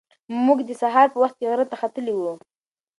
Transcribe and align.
موږ 0.45 0.59
د 0.67 0.71
سهار 0.81 1.07
په 1.11 1.17
وخت 1.23 1.35
کې 1.39 1.45
غره 1.51 1.65
ته 1.71 1.75
ختلي 1.81 2.13
وو. 2.15 2.33